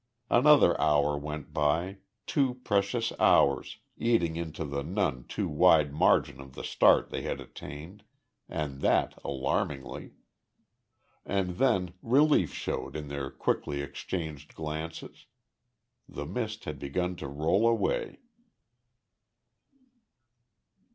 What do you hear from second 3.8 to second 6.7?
eating into the none too wide margin of the